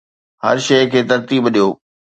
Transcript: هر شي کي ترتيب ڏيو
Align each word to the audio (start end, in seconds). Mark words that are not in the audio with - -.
هر 0.43 0.57
شي 0.65 0.77
کي 0.91 1.01
ترتيب 1.09 1.43
ڏيو 1.53 1.67